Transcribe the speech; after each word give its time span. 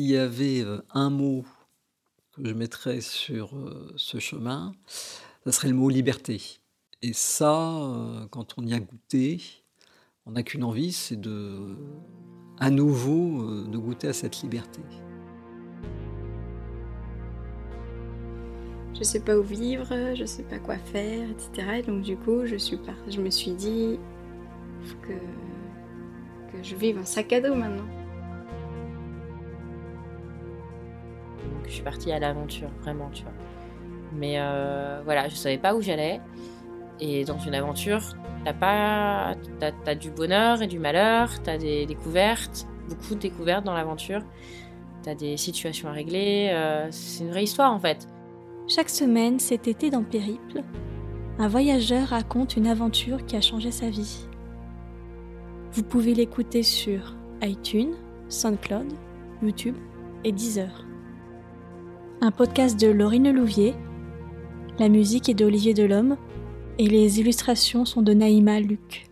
s'il 0.00 0.08
y 0.08 0.16
avait 0.16 0.62
euh, 0.62 0.80
un 0.94 1.10
mot 1.10 1.44
que 2.32 2.42
je 2.42 2.54
mettrais 2.54 3.02
sur 3.02 3.54
euh, 3.54 3.92
ce 3.96 4.18
chemin, 4.18 4.72
ça 5.44 5.52
serait 5.52 5.68
le 5.68 5.74
mot 5.74 5.90
liberté. 5.90 6.40
Et 7.02 7.12
ça, 7.12 7.76
euh, 7.76 8.26
quand 8.30 8.54
on 8.56 8.66
y 8.66 8.72
a 8.72 8.80
goûté, 8.80 9.42
on 10.24 10.32
n'a 10.32 10.42
qu'une 10.42 10.64
envie, 10.64 10.92
c'est 10.92 11.20
de, 11.20 11.76
à 12.58 12.70
nouveau, 12.70 13.66
de 13.66 13.76
goûter 13.76 14.08
à 14.08 14.14
cette 14.14 14.40
liberté. 14.40 14.80
Je 18.98 19.02
sais 19.02 19.20
pas 19.20 19.36
où 19.36 19.42
vivre, 19.42 20.14
je 20.14 20.24
sais 20.24 20.44
pas 20.44 20.58
quoi 20.60 20.78
faire, 20.78 21.28
etc. 21.28 21.80
Et 21.80 21.82
donc 21.82 22.00
du 22.00 22.16
coup, 22.16 22.46
je, 22.46 23.20
me 23.20 23.30
suis 23.30 23.52
dit 23.52 23.98
que, 25.02 25.12
que 26.52 26.62
je 26.62 26.74
vive 26.74 26.96
en 26.96 27.04
sac 27.04 27.34
à 27.34 27.42
dos 27.42 27.54
maintenant. 27.54 27.99
Je 31.70 31.76
suis 31.76 31.84
partie 31.84 32.12
à 32.12 32.18
l'aventure, 32.18 32.68
vraiment, 32.82 33.08
tu 33.12 33.22
vois. 33.22 33.32
Mais 34.12 34.34
euh, 34.38 35.00
voilà, 35.04 35.28
je 35.28 35.36
savais 35.36 35.56
pas 35.56 35.74
où 35.74 35.80
j'allais. 35.80 36.20
Et 36.98 37.24
dans 37.24 37.38
une 37.38 37.54
aventure, 37.54 38.02
t'as 38.44 38.52
pas, 38.52 39.34
t'as, 39.58 39.70
as 39.86 39.94
du 39.94 40.10
bonheur 40.10 40.62
et 40.62 40.66
du 40.66 40.78
malheur, 40.78 41.30
t'as 41.42 41.56
des 41.56 41.86
découvertes, 41.86 42.66
beaucoup 42.88 43.14
de 43.14 43.20
découvertes 43.20 43.64
dans 43.64 43.72
l'aventure. 43.72 44.22
T'as 45.02 45.14
des 45.14 45.36
situations 45.38 45.88
à 45.88 45.92
régler. 45.92 46.50
Euh, 46.52 46.88
c'est 46.90 47.24
une 47.24 47.30
vraie 47.30 47.44
histoire 47.44 47.72
en 47.72 47.78
fait. 47.78 48.06
Chaque 48.68 48.90
semaine, 48.90 49.38
cet 49.38 49.66
été 49.66 49.90
dans 49.90 50.02
Périple, 50.02 50.62
un 51.38 51.48
voyageur 51.48 52.08
raconte 52.08 52.56
une 52.56 52.66
aventure 52.66 53.24
qui 53.24 53.36
a 53.36 53.40
changé 53.40 53.70
sa 53.70 53.88
vie. 53.88 54.26
Vous 55.72 55.84
pouvez 55.84 56.14
l'écouter 56.14 56.62
sur 56.62 57.14
iTunes, 57.42 57.94
SoundCloud, 58.28 58.92
YouTube 59.42 59.76
et 60.24 60.32
Deezer 60.32 60.89
un 62.22 62.30
podcast 62.30 62.78
de 62.78 62.88
Laurine 62.88 63.32
Louvier. 63.32 63.74
La 64.78 64.88
musique 64.88 65.28
est 65.28 65.34
d'Olivier 65.34 65.72
Delhomme 65.72 66.16
et 66.78 66.86
les 66.86 67.18
illustrations 67.18 67.84
sont 67.86 68.02
de 68.02 68.12
Naïma 68.12 68.60
Luc. 68.60 69.09